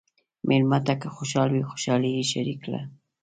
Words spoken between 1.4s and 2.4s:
وي، خوشالي یې